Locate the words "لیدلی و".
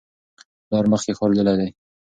1.37-1.75